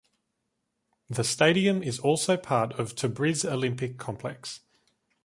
[1.11, 4.61] The stadium is also part of Tabriz Olympic Complex.